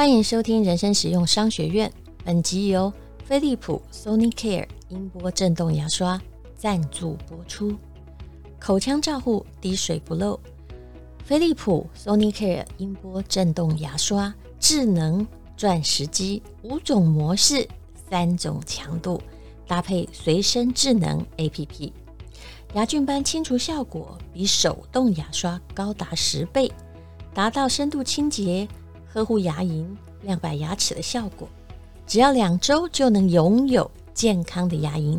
[0.00, 1.92] 欢迎收听人生实用商学院。
[2.24, 2.90] 本集由
[3.22, 6.18] 飞利浦 Sonicare 音波震动牙刷
[6.56, 7.76] 赞助播出。
[8.58, 10.40] 口腔照护滴水不漏，
[11.22, 17.68] 飞利浦 Sonicare 音波震动牙刷，智能钻石机，五种模式，
[18.08, 19.20] 三种强度，
[19.66, 21.92] 搭配随身智能 APP，
[22.72, 26.72] 牙菌斑清除效果比手动牙刷高达十倍，
[27.34, 28.66] 达到深度清洁。
[29.12, 29.84] 呵护牙龈、
[30.22, 31.48] 亮白牙齿的效果，
[32.06, 35.18] 只要两周就能拥有健康的牙龈，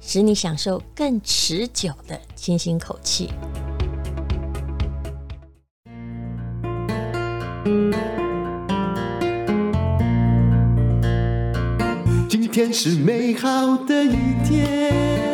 [0.00, 3.30] 使你享受更持久的清新口气。
[12.26, 14.16] 今天是美好的一
[14.48, 15.30] 天，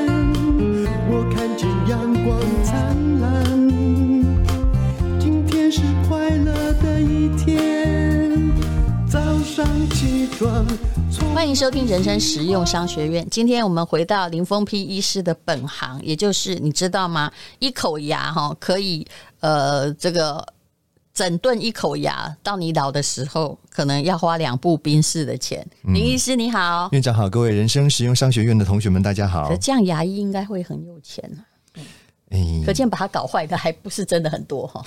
[1.08, 3.65] 我看见阳光灿烂。
[7.28, 7.56] 的一天。
[11.34, 13.26] 欢迎收听人生实用商学院。
[13.30, 17.30] 今天我们回到林峰批医师的本行，也就是你知道吗？
[17.58, 19.06] 一口牙哈可以
[19.40, 20.44] 呃这个
[21.14, 25.66] 整顿一口牙，到你老的时候可能要花两部宾士的钱。
[25.84, 29.54] 林医师你好，院长好，各位人生实用商学院的同学们大家好。
[29.56, 31.55] 这样牙医应该会很有钱啊。
[32.64, 34.82] 可见把它搞坏的还不是真的很多哈，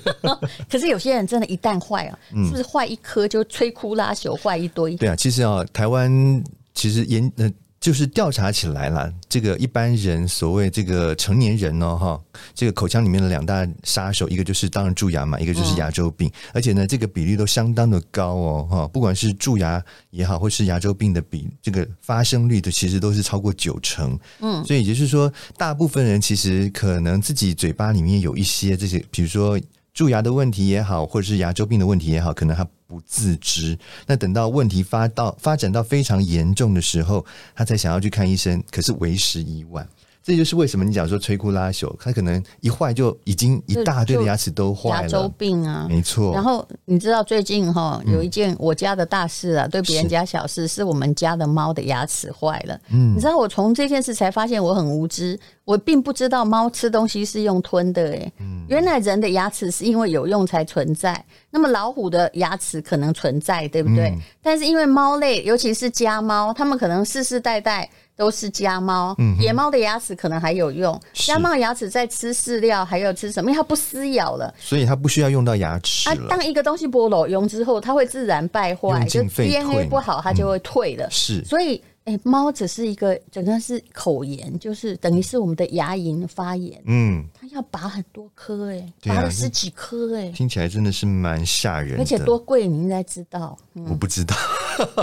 [0.70, 4.94] 可是有些人真的，一旦坏啊，是不是坏一颗就摧枯拉朽，坏一堆？
[4.96, 6.42] 对啊，其实啊，台湾
[6.74, 7.50] 其实研呃。
[7.84, 12.18] 就是调查起来了，这个一般人所谓这个成年人呢，哈，
[12.54, 29.60] 这个口腔里面的两大杀手，一个就是当然蛀牙嘛，一个就是牙周病，而且呢，这个比例都相当的高哦，哈，不管是蛀牙也好，或是牙周病的比这个发生率的，其实都是超过九成，嗯，所以也就是说，大部分人其实可能自己嘴巴里面有一些这些，比如说。
[29.94, 33.78] 蛀牙的问题也好，或者是牙周病的问题也好，可能他不自知。
[34.06, 39.86] 那等到问题发到发展到非常严重的时候，他才想要去看医生，可是为时已晚。
[40.26, 45.02] 这就是为什么你讲说摧枯拉朽，它可能一坏就已经一大堆的牙齿都坏了。
[45.02, 46.32] 牙周病啊，没错。
[46.32, 52.80] 然后你知道最近哈有一件我家的大事啊，嗯、对别人家小事，是我们家的猫的牙齿坏了。
[52.88, 58.32] 嗯，你知道我从这件事才发现我很无知，我并不知道猫吃东西是用吞的诶。
[58.38, 61.24] 嗯，原来人的牙齿是因为有用才存在。
[61.50, 64.08] 那么老虎的牙齿可能存在，对不对？
[64.08, 67.88] 嗯、但是因为猫类，尤其是家猫，它们可能世世代代。
[68.16, 70.96] 都是家猫，野猫的牙齿可能还有用。
[71.14, 73.50] 家猫的牙齿在吃饲料，还有吃什么？
[73.50, 76.08] 因为它不撕咬了，所以它不需要用到牙齿。
[76.08, 81.08] 啊，当一个东西剥落用之后，它会自然败坏，就 DNA 不好，它就会退了。
[81.10, 86.82] 是，所以，哎，猫只是一个整个是口炎，就是等于是我们的牙龈发炎。
[86.86, 91.98] 嗯，它要拔很多颗，哎，拔了十几颗，哎，听起来真的是蛮吓人的。
[91.98, 93.56] 而且多贵，你应该知道。
[93.72, 94.36] 我不知道。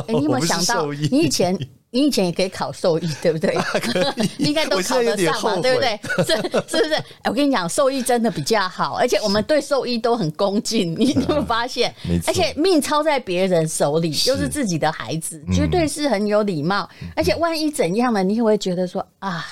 [0.07, 1.57] 哎，你有没有 想到，你以前？
[1.93, 3.53] 你以前也可以考兽医，对不对？
[4.39, 5.99] 应该都考得上嘛，对不对？
[6.25, 7.03] 是是不是？
[7.25, 10.95] 我跟你讲，兽医真的比较好，而且我们对兽医都很恭敬。
[10.97, 11.93] 你有没有发现？
[12.25, 16.89] 而且命操在别人手里，又是自己的孩子，绝对是很有礼貌。
[17.13, 18.23] 而且万一怎样呢？
[18.23, 19.45] 你会不会觉得说啊，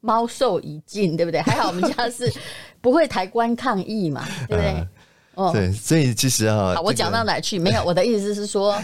[0.00, 1.42] 猫寿已尽，对不对？
[1.42, 2.32] 还好我们家是
[2.80, 4.86] 不会抬棺抗议嘛，对不对？
[5.34, 7.58] 哦，对，所以其实啊，好，我讲到哪去？
[7.58, 8.74] 没有，我的意思是说。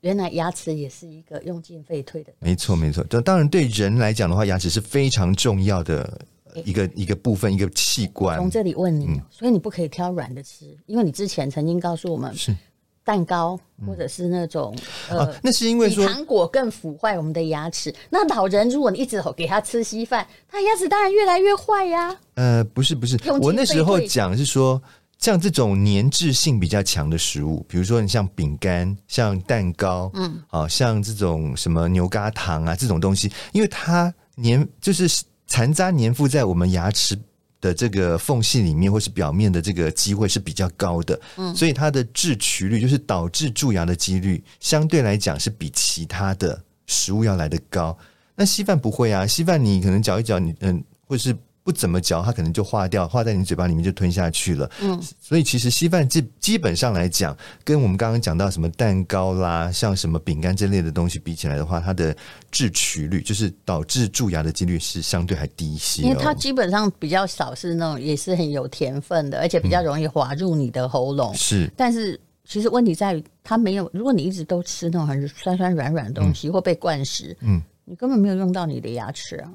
[0.00, 2.32] 原来牙齿也是一个用进废退的。
[2.38, 3.02] 没错，没错。
[3.04, 6.20] 就当然对人来讲的话，牙齿是非常重要的
[6.64, 8.38] 一个、欸、一个部分，一个器官。
[8.38, 12.54] 从这里问你，嗯、所以你不可以挑软的吃，因为你之前曾经告诉我们，是
[13.02, 14.72] 蛋糕或者是那种、
[15.10, 17.92] 嗯、呃、啊，那是因为说糖果更腐坏我们的牙齿。
[18.08, 22.20] 那老人如果你一直给他吃稀饭，他牙齿当然越来越坏呀、啊。
[22.34, 24.80] 呃，不是不是，我那时候讲是说。
[25.18, 35.08] 像这种粘滞性比较强的食物，比如说你像饼干、像蛋糕，嗯，啊，像这种什么牛轧糖啊这种东西，因为它粘就是
[35.48, 37.18] 残渣粘附在我们牙齿
[37.60, 47.98] 的这个缝隙里面或是表面的这个机会是比较高的，嗯，所以它的致龋率就是导致蛀牙的几率相对来讲是比其他的食物要来得高。
[48.36, 51.36] 那稀饭不会啊，稀饭你可能嚼一嚼，你嗯，或是。
[51.68, 54.70] 不怎么嚼，它可能就化掉，化在你嘴巴里面就吞下去了。
[54.80, 62.16] 嗯，所以其实稀饭基基本上来讲，跟我们刚刚讲到什么蛋糕啦，像什么饼干这类的东西比起来的话，它的
[62.50, 66.04] 致齲率就是导致蛀牙的几率是相对还低一些。
[66.04, 71.34] 因为它基本上比较少是那种也是很有甜分的，而且比较容易滑入你的喉咙。
[71.34, 79.52] 是、嗯，但是其实问题在于它没有，如果你一直都吃那种很酸酸软软的东西，嗯、或被灌食，嗯，你根本没有用到你的牙齿啊。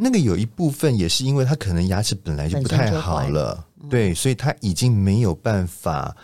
[0.00, 6.16] 那个有一部分也是因为他可能牙齿本来就不太好了，嗯、对，所以他已经没有办法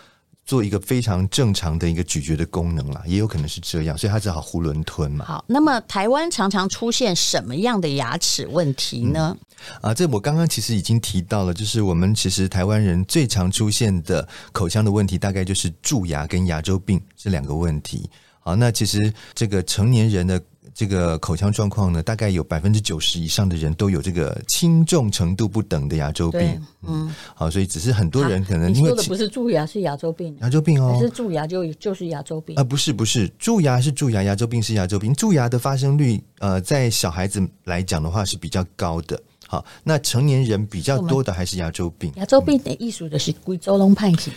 [0.45, 5.25] 做一个非常正常的一个咀嚼的功能了，也有可能是这样，所以他只好囫囵吞嘛。
[5.25, 9.35] 好，那么台湾常常出现什么样的牙齿问题呢？
[9.81, 18.09] 嗯、啊，这我刚刚其实已经提到了，就是我们其实台湾人最常出现的口腔的问题，大概就是蛀牙跟牙周病这两个问题。
[18.39, 20.41] 好，那其实这个成年人的。
[20.75, 26.61] 这个口腔状况呢，大概有百分之九十以上的人都有这个轻重程度不等的牙周病。
[26.85, 30.35] 嗯，好，所以只是很多人可能因为、啊、你说的不是蛀牙，是牙周病。
[30.41, 32.63] 牙周病哦，还是蛀牙就就是牙周病啊？
[32.63, 35.13] 不是不是，蛀牙是蛀牙，牙周病是牙周病。
[35.13, 39.17] 蛀牙的发生率，呃，在小孩子来讲的话是比较高的。
[39.47, 42.11] 好，那成年人比较多的还是牙周病。
[42.17, 44.33] 牙周病的意思的是贵州龙判型。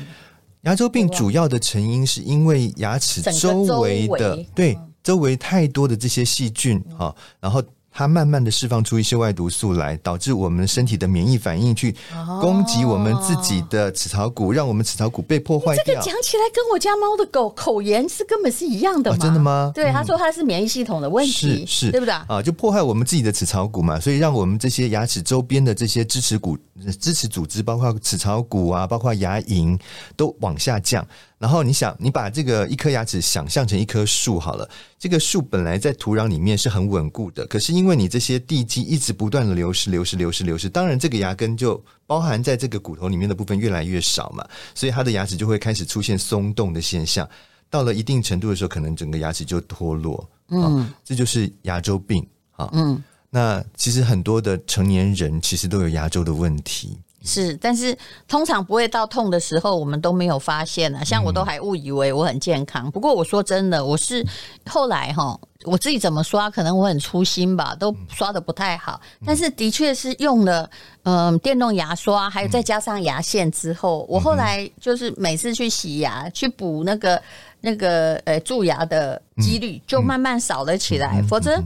[0.62, 4.78] 牙周病主要的成因是因为牙齿周围的围对。
[5.08, 7.62] 嗯周围太多的这些细菌啊，然后。
[7.90, 11.92] 它慢慢的释放出一些外毒素来，导致我们身体的免疫反应去
[12.40, 15.84] 攻击我们自己的齿槽骨，让我们齿槽骨被破坏掉。
[15.84, 19.16] 这个讲起来跟我家猫的狗口炎是根本是一样的吗？
[19.16, 19.72] 哦、真的吗？
[19.74, 22.40] 对，他说他是免疫系统的问题，是是，对不对啊？
[22.40, 26.56] 就破坏我们自己的齿槽骨嘛，所以让我们这些牙齿周边的这些支持骨、
[27.00, 29.76] 支持组织，包括齿槽骨啊，包括牙龈，
[30.14, 31.04] 都往下降。
[31.38, 34.68] 然后你想，你把这个一颗牙齿想象成一棵树好了，
[34.98, 44.44] 这个树本来在土壤里面是很稳固的，可是因为你这些地基一直不断的流失、流失、流失、流失，当然这个牙根就包含在这个骨头里面的部分越来越少嘛，
[44.74, 47.28] 所以它的牙齿就会开始出现松动的现象。
[47.70, 50.28] 到了一定程度的时候，可能整个牙齿就脱落。
[50.48, 52.68] 嗯，这就是牙周病啊。
[52.72, 53.00] 嗯，
[53.30, 56.98] 那其实很多的成年人其实都有牙周的问题。
[57.24, 57.96] 是，但是
[58.28, 61.02] 通常不会到痛的时候，我们都没有发现啊。
[61.02, 62.90] 像我都还误以为我很健康。
[62.90, 64.24] 不过我说真的，我是
[64.70, 69.00] 后来哈，我自己怎么刷，可能我很粗心吧，都刷的不太好。
[69.26, 70.70] 但是的确是用了
[71.02, 77.20] 嗯、呃、电动牙刷，还有再加上牙线之后，我后来就是每次去洗牙去补那个。
[77.60, 81.22] 那个呃蛀牙的几率就慢慢少了起来。
[81.28, 81.62] 否则，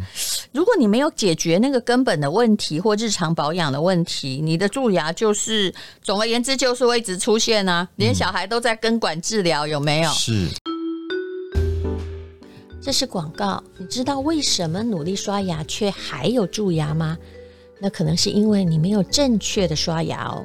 [0.52, 5.72] 如果你没有解决那个根本的问题或日常保养的问题，你的蛀牙就是
[6.02, 7.88] 总而言之就是会一直出现啊。
[7.96, 10.10] 连小孩都在根管治疗，有没有？
[10.10, 10.48] 是。
[12.80, 13.62] 这是广告。
[13.78, 17.16] 你知道为什么努力刷牙却还有蛀牙吗？
[17.78, 20.44] 那可能是因为你没有正确的刷牙哦。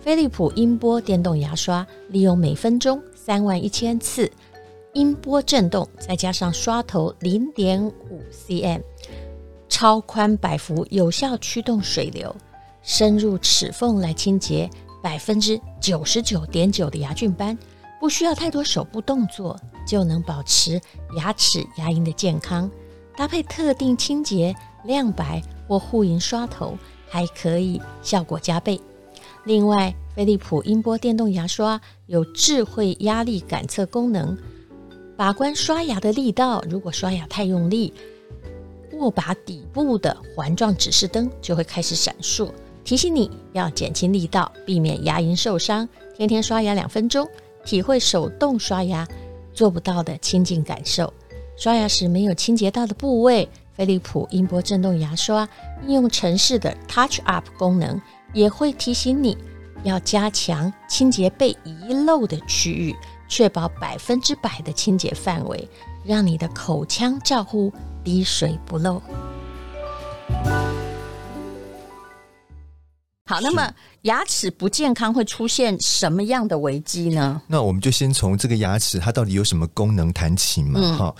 [0.00, 4.30] 飞利浦音波电动牙刷利用每分钟三万一千次。
[4.94, 8.82] 音波震动，再加上刷头零点五 cm，
[9.66, 12.34] 超宽百幅，有效驱动水流，
[12.82, 14.68] 深入齿缝来清洁
[15.02, 17.56] 百分之九十九点九的牙菌斑，
[17.98, 20.78] 不需要太多手部动作就能保持
[21.16, 22.70] 牙齿牙龈的健康。
[23.16, 24.54] 搭配特定清洁
[24.84, 26.76] 亮白或护龈刷头，
[27.08, 28.78] 还可以效果加倍。
[29.44, 34.36] 另外，飞利浦音波电动牙刷有智慧压力感测功能。
[35.22, 37.94] 把关刷牙的力道，如果刷牙太用力，
[38.94, 42.50] 握把底部的环状指示灯就会开始闪烁，
[42.82, 45.88] 提醒你要减轻力道，避免牙龈受伤。
[46.16, 47.24] 天天刷牙两分钟，
[47.64, 49.06] 体会手动刷牙
[49.54, 51.14] 做不到的亲近感受。
[51.56, 55.48] 刷牙时没有清洁到的部位，飞利浦音波震动牙刷
[55.86, 58.02] 应用程式的 Touch Up 功能，
[58.32, 59.38] 也会提醒你
[59.84, 62.96] 要加强清洁被遗漏的区域。
[63.32, 65.66] 确保百分之百的清洁范围，
[66.04, 67.72] 让你的口腔照护
[68.04, 69.00] 滴水不漏。
[73.24, 73.72] 好，那么
[74.02, 77.40] 牙齿不健康会出现什么样的危机呢？
[77.46, 80.98] 那我们就先从这个牙齿它到底有什么功能谈起嘛。
[80.98, 81.14] 哈、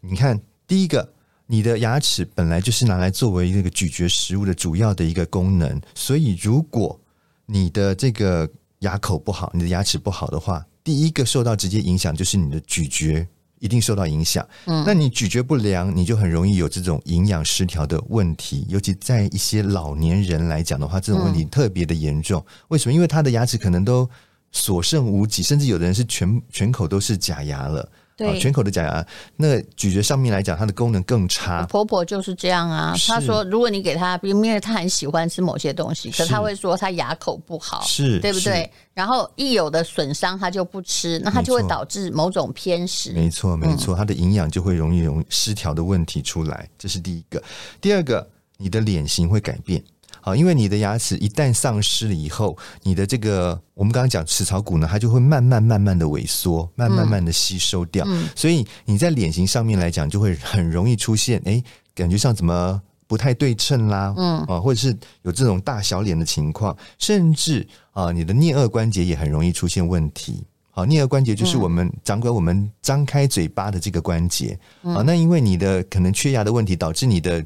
[0.00, 1.06] 嗯，你看，第一个，
[1.46, 6.98] 你的牙齿本来就是拿来作为这个咀嚼食物的主要的一个功能，所以如果
[7.44, 8.48] 你的这个
[8.78, 13.24] 牙口不好，你的牙齿不好的话，第一个受到直接影响就是你的咀嚼
[13.60, 14.44] 一定受到影响。
[14.64, 18.66] 嗯，那你咀嚼不良，你就很容易有这种营养失调的问题。
[18.68, 22.44] 尤其在一些老年人来讲的话，这种问题特别的严重。
[22.70, 22.92] 为什么？
[22.92, 24.10] 因为他的牙齿可能都
[24.50, 27.88] 所剩无几，甚至有的人是全全口都是假牙了。
[28.20, 31.64] 对，全口的假牙，那咀嚼上面来讲，它的功能更差。
[31.64, 38.70] 婆婆就是这样啊，她说，如果你给她，因为她很喜欢吃某些东西，可她会说她牙口不好，是，对不对？
[38.92, 43.12] 然后一有的损伤，她就不吃，那她就会导致某种偏食。
[43.12, 47.42] 没错，没错，她的营养就会容易容易失调的问题出来，这是第一个。
[47.80, 49.82] 第二个，你的脸型会改变。
[50.22, 58.04] 好，因为你的牙齿一旦丧失了以后，你的这个我们刚刚讲齿槽骨呢，它就会慢慢慢慢的萎缩，慢慢慢的吸收掉。
[58.06, 61.62] 嗯，所以你在脸型上面来讲，就会很容易出现，哎，
[61.94, 70.44] 感觉上怎么不太对称啦，嗯啊，或者是有这种大小脸的情况，甚至啊，你的颞颌关节也很容易出现问题。
[70.70, 74.58] 好，颞颌关节就是我们掌管我们张开嘴巴的这个关节。
[74.82, 77.42] 好，那因为你的可能缺牙的问题，导致你的。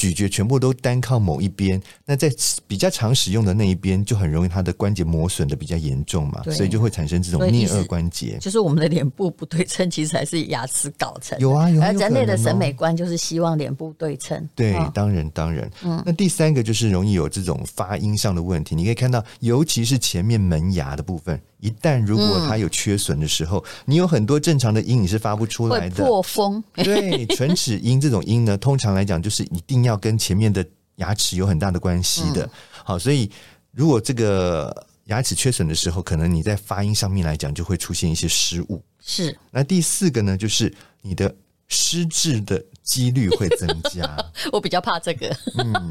[0.00, 2.32] 咀嚼全部都单靠某一边，那在
[2.66, 8.38] 比较常使用的那一边就很容易它的关节磨损的比较严重嘛，所以就会产生这种颞颌关节。
[8.40, 11.38] 就是我们的脸部不对称，其实还是牙齿搞成。
[11.38, 11.82] 有啊，有。
[11.82, 14.48] 而人类的审美观就是希望脸部对称。
[14.54, 15.70] 对，当然当然。
[15.82, 18.74] 嗯，那第三个就是容易有这种发音上的问题。
[18.74, 21.38] 你可以看到，尤其是前面门牙的部分。
[21.60, 26.62] 一旦如果它有缺损的时候，嗯，你有很多正常的音你是发不出来的，破风。
[26.74, 30.64] 对，唇齿音这种音呢，通常来讲就是一定要跟前面的
[30.96, 32.44] 牙齿有很大的关系的。
[32.44, 32.50] 嗯，
[32.84, 33.30] 好，所以
[33.72, 38.82] 如果这个牙齿缺损的时候，可能你在发音上面来讲就会出现一些失误。
[38.98, 39.36] 是。
[39.50, 41.34] 那第四个呢，就是你的
[41.68, 44.16] 失智的几率会增加。
[44.50, 45.28] 我比较怕这个。
[45.58, 45.90] 嗯，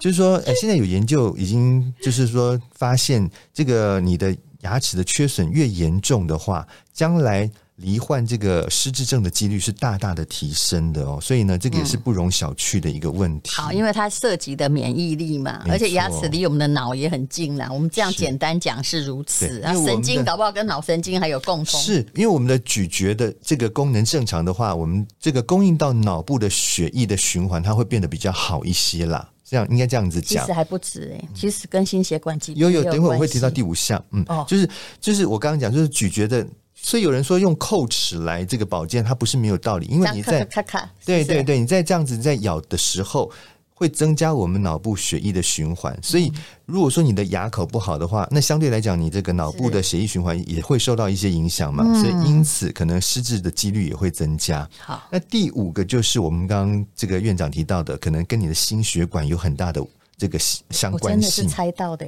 [0.00, 4.36] 就是说，哎，现在有研究已经就是说发现这个你的。
[4.62, 11.16] 牙齿的缺损越严重的话，将来罹患这个失智症的几率是大大的提升的哦。
[11.22, 13.52] 所以呢，这个也是不容小觑的一个问题。
[13.52, 17.68] 嗯、好，因为它涉及的免疫力嘛，而且牙齿离我们的脑也很近啦。
[17.70, 21.80] 我们这样简单讲是如此，啊，神经搞不好跟脑神经还有共通。
[21.80, 29.30] 是因为我们的咀嚼的这个功能正常的话，我们这个供应到脑部的血液的循环，它会变得比较好一些啦。
[29.48, 34.68] 这样应该这样子讲，其实还不止哎，其实跟心血管疾病有有，等会我会提到第五项，嗯，哦、就是
[35.00, 43.30] 就是我刚刚讲，就是咀嚼的，所以有人说用叩齿来这个保健，它不是没有道理，因为你在咔咔，对对对，你在这样子在咬的时候。
[43.78, 46.32] 会增加我们脑部血液的循环，所以
[46.66, 54.68] 如果说你的牙口不好的话，那相对来讲，你这个脑部的血液循环也会受到一些影响嘛，所以因此可能失智的几率也会增加。
[54.80, 59.80] 好，那第五个就是我们刚刚这个院长提到的，可能跟你的心血管有很大的。
[60.18, 62.04] 这个相关性，我真的是猜到的。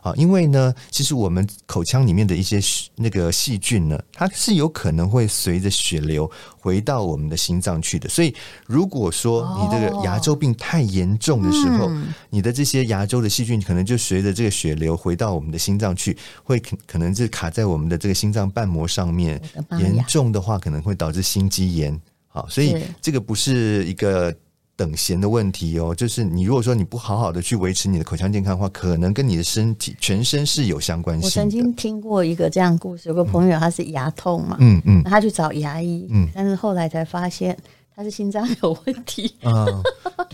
[0.00, 2.58] 啊，因为呢，其实我们口腔里面的一些
[2.96, 6.28] 那个细菌呢，它是有可能会随着血流
[6.58, 8.08] 回到我们的心脏去的。
[8.08, 8.34] 所以，
[8.66, 19.38] 如果说你这个牙周病太严重的时候，哦嗯、你的这些牙周的细菌可能就随着这个血流回到我们的心脏去，会可可能是卡在我们的这个心脏瓣膜上面，
[19.78, 22.00] 严重的话可能会导致心肌炎。
[22.28, 24.34] 好，所以这个不是一个。
[24.76, 31.26] 等闲的问题哦，就是你如果说你不好好的去维持你的口腔健康的话，可能跟你的身体全身是有相关性的。
[31.26, 37.56] 我曾经听过一个这样故事，有个朋友他是牙痛嘛，嗯嗯，他去找牙医，嗯，但是后来才发现。
[37.94, 39.66] 他是心脏有问题啊，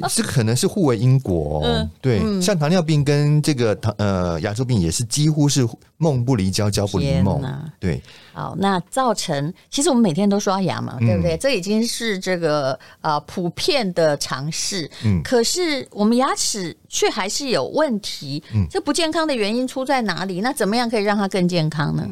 [0.09, 1.61] 这可能是互为因果。
[1.65, 7.43] 嗯，对，像糖尿病跟这个糖呃牙周病也是几乎是梦不离焦，焦不离梦。
[7.81, 8.01] 对，
[8.33, 11.37] 好，那造成其实我们每天都刷牙嘛，对不对？
[11.37, 14.89] 这已经是这个呃普遍的常识。
[15.05, 18.43] 嗯，可是我们牙齿却还是有问题。
[18.55, 20.41] 嗯，这不健康的原因出在哪里？
[20.41, 22.09] 那怎么样可以让它更健康呢？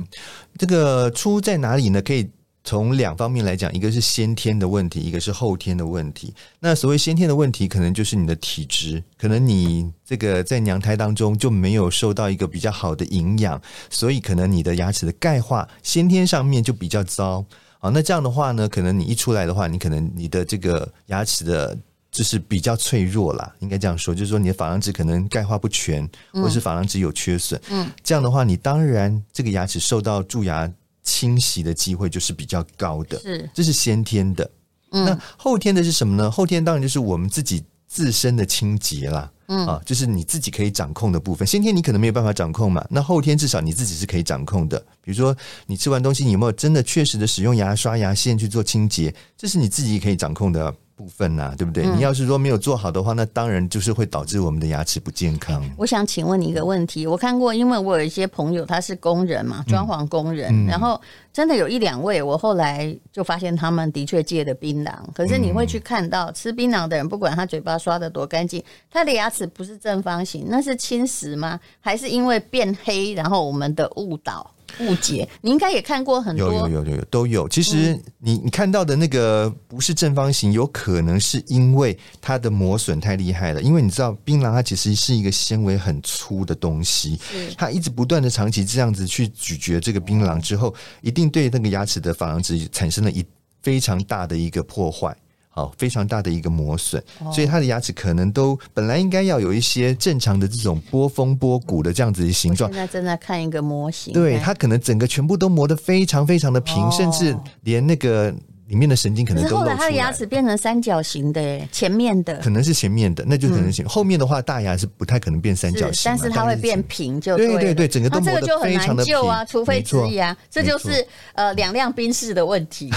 [0.59, 2.03] 这个出在哪里呢？
[2.03, 2.29] 可以。
[2.67, 6.35] 从两方面来讲，一个是先天的问题，一个是后天的问题。
[6.59, 17.45] 那所谓先天的问题，可能就是你的体质，可能你这个在娘胎当中就没有受到一个比较好的营养，所以可能你的牙齿的钙化先天上面就比较糟。
[17.79, 21.79] 好，那这样的话呢，可能你一出来的话，你可能你的这个牙齿的
[22.11, 27.61] 就是比较脆弱啦，应该这样说，就是说你的珐琅质可能钙化不全，或是珐琅质有缺损。
[27.71, 30.69] 嗯，这样的话，你当然这个牙齿受到蛀牙。
[31.07, 34.51] 清洗的机会就是比较高的，是，这是先天的。
[34.91, 36.31] 嗯，那后天的是什么呢？
[36.31, 39.33] 后天当然就是我们自己自身的清洁啦。
[39.49, 41.47] 嗯啊，就是你自己可以掌控的部分。
[41.47, 44.77] 先天你可能没有办法掌控嘛，那后天至少你自己是可以掌控的。
[45.01, 45.35] 比如说
[45.67, 49.15] 你吃完东西，你有没有真的确实的使用牙刷、牙线去做清洁？
[49.39, 50.75] 这是你自己可以掌控的。
[50.97, 51.85] 部分呐、啊，对不对？
[51.85, 55.63] 嗯、你要是说没有做好的话，那当然就是会导致我们的牙齿不健康。
[55.77, 60.99] 我想请问你一个问题，我看过，因为我有一些朋友他是工人嘛，装潢工人，嗯、然后
[61.33, 71.61] 真的有一两位，我后来就发现他们的确戒的槟榔，可是你会去看到吃槟榔的人，不管他嘴巴刷的多干净，他的牙齿不是正方形，那是侵蚀吗？
[71.79, 74.51] 还是因为变黑，然后我们的误导？
[74.81, 77.49] 误解，你应该也看过很多，有有有有有都有。
[77.49, 83.63] 其实你你看到的那个不是正方形，有可能是因为它的磨损太厉害了。
[83.63, 87.19] 因为你知道，槟榔它其实是一个纤维很粗的东西，
[87.57, 93.25] 它一直不断的长期这样子去咀嚼这个槟榔之后，一定对那个牙齿的珐琅质产生了一
[93.63, 95.17] 非常大的一个破坏。
[95.57, 102.71] 好，非常大的一个磨损，所以他的牙齿可能都本来应该要有一些正常的这种波峰波谷的这样子的形状。
[102.71, 108.31] 现在正在看一个模型，对，他可能整个全部都磨得非常非常的平，甚至连那个
[108.67, 109.65] 里面的神经可能都露出来。
[109.65, 113.83] 后来他的牙齿变成三角形的，前面的可能是前面的，那就可能行。
[113.83, 119.19] 嗯、后面的话，大牙是不太可能变三角形，但是它会变平就对，对对对，整个都磨得非常的平。
[119.21, 122.93] 啊，除非植牙，这就是呃两辆宾士的问题。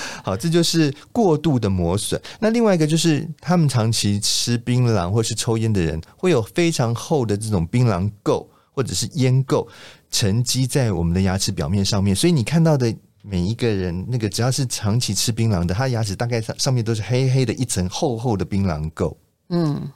[0.24, 2.20] 好，这就是过度的磨损。
[2.40, 9.66] 那另外一个就是，他们长期吃槟榔或是抽烟的人，会有非常厚的这种槟榔垢或者是烟垢
[10.10, 12.14] 沉积在我们的牙齿表面上面。
[12.14, 19.14] 所以你看到的每一个人，那个只要是长期吃槟榔的，他牙齿大概上上面都是黑黑的一层厚厚的槟榔垢。
[19.50, 19.90] 嗯，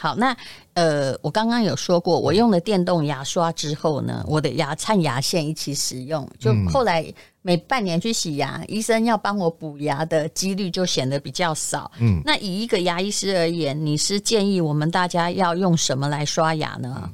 [0.00, 0.34] 好，那
[0.72, 7.04] 呃，我刚刚有说过，我用了电动牙刷之后呢，我的牙灿牙线一起使用，就后来
[7.42, 11.92] 每半年去洗牙，医生要帮我补牙的几率就显得比较少。
[11.98, 17.02] 嗯，那以一个牙医师而言，你是建议我们大家要用什么来刷牙呢？
[17.04, 17.12] 嗯，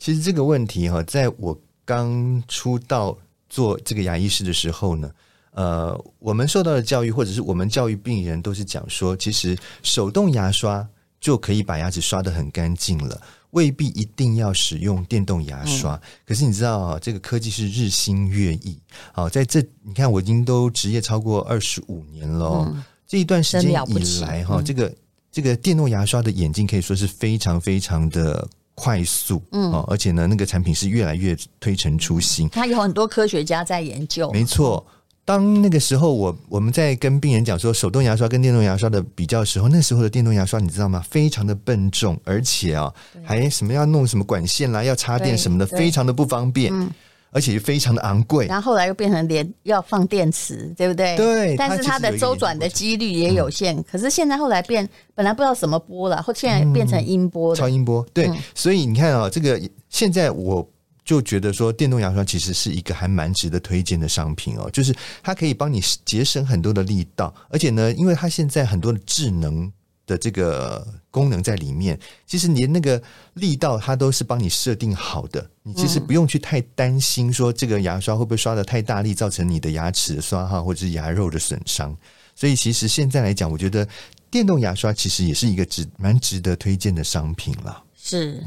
[0.00, 3.16] 其实这个问题哈，在我刚出道
[3.48, 5.08] 做这个牙医师的时候呢，
[5.52, 10.84] 呃，我们受到的教育，或者是我们教育病人，都是讲说，其实手动牙刷。
[11.20, 13.20] 就可以把牙齿刷得很干净了，
[13.50, 15.94] 未必一定要使用电动牙刷。
[15.94, 18.78] 嗯、可是你知道啊，这个科技是日新月异。
[19.12, 22.64] 好，在这你看，我已经都职业超过二十五年了。
[22.66, 24.94] 嗯、这一段时间以来，哈，这个
[25.32, 29.42] 这个电动牙刷的演进可以说是非常非常的快速。
[29.52, 32.48] 嗯，而且呢，那个产品是越来越推陈出新。
[32.50, 34.30] 它有很多科学家在研究。
[34.32, 34.86] 没错。
[35.26, 41.04] 当那个时候我，我我们在跟病人讲说手动牙刷跟电动牙刷的比较的时候，那时候的电动牙刷你知道吗？
[41.10, 46.88] 非常的笨重，而且啊，还什么要弄什么管线啦，要插电什么的，非常的不方便，嗯、
[47.32, 48.46] 而且非常的昂贵。
[48.46, 51.16] 然后后来又变成连要放电池，对不对？
[51.16, 51.56] 对。
[51.56, 53.76] 但是它的周转的几率也有限。
[53.76, 58.06] 嗯、可是现在后来变，本来不知道什么波了，后现在变成音波、嗯、超音波。
[58.14, 60.64] 对，嗯、所以你看啊，这个现在我。
[61.06, 69.72] 就觉得说电动牙刷其实是一个还蛮值得推荐的商品哦，就是它可以帮你节省很多的力道，而且呢，因为它现在很多的智能
[70.04, 71.96] 的这个功能在里面，
[72.26, 73.00] 其实连那个
[73.34, 81.96] 力道它都是帮你设定好的，你其实不用去太担心说这个牙刷会不会刷的太大力，造成你的牙齿的刷哈或者是牙肉的损伤。
[82.34, 83.88] 所以其实现在来讲，我觉得
[84.28, 87.84] 电动牙刷其实也是一个值蛮值得推荐的商品了。
[87.96, 88.42] 是。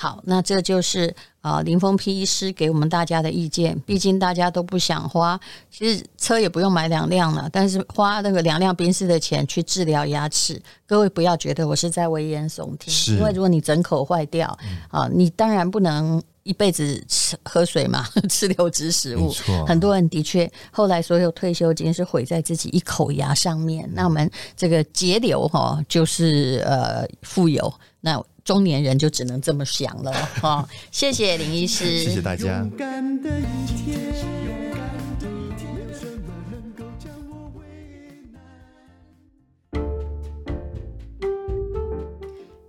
[0.00, 3.78] 好，那这就是啊、呃，林峰皮医师给我们大家的意见。
[3.80, 5.38] 毕竟大家都不想花，
[5.70, 12.90] 其实车也不用买两辆了，但是花那个两辆宾士的钱去治疗牙齿，各位不要觉得我是在危言耸听。
[12.90, 14.58] 是因为如果你整口坏掉
[14.88, 19.30] 啊，你当然不能一辈子吃喝水嘛， 吃流质食物。
[19.30, 23.84] 错很多人的确后来所有退休金是毁在自己一口牙上面。
[23.88, 28.18] 嗯、那我们这个节流哈，就是呃富有那。
[28.50, 30.10] 中年人就只能这么想了
[30.40, 32.68] 哈，谢谢林医师，谢谢大家。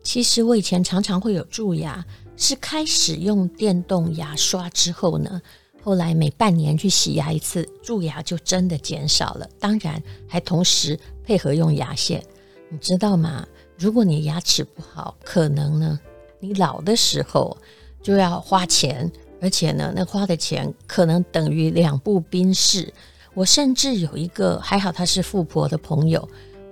[0.03, 2.05] 其实我以前常常会有蛀牙，
[2.37, 5.41] 是开始用电动牙刷之后呢，
[5.81, 9.49] 后来每半年去洗牙一次，蛀牙就真的减少了。
[9.59, 12.23] 当然，还同时配合用牙线，
[12.69, 13.47] 你知道吗？
[13.81, 15.99] 如果你牙齿不好，可能呢，
[16.39, 17.57] 你老的时候
[18.03, 22.93] 就要花钱，而且呢，那花的钱可能等于两部宾士。
[23.33, 26.29] 我甚至有一个还好他是富婆的朋友，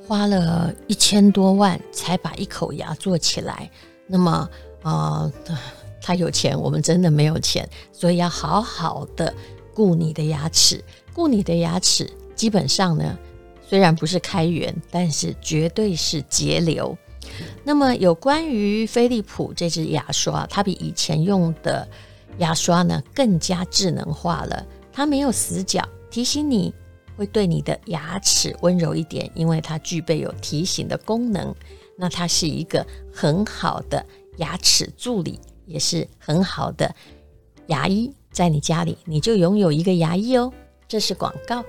[0.07, 3.67] 花了一千多万才把一口牙做起来。
[4.05, 4.47] 那么，
[4.83, 5.33] 呃，
[5.99, 9.33] 他有钱，我们真的没有钱，所以要好好的
[9.73, 13.17] 顾你的牙齿，顾你的牙齿，基本上呢。
[13.69, 16.97] 虽然不是开源，但是绝对是节流。
[17.63, 21.87] 那么有关于飞利浦这支牙刷，它比以前用的
[22.39, 24.65] 牙刷呢更加智能化了。
[24.91, 26.73] 它没有死角，提醒你
[27.15, 31.53] 会对你的牙齿温柔一点，因为它具备有提醒的功能。
[31.95, 34.03] 那它是一个很好的
[34.37, 36.91] 牙齿助理，也是很好的
[37.67, 38.11] 牙医。
[38.31, 40.51] 在你家里，你就拥有一个牙医哦。
[40.87, 41.63] 这是广告。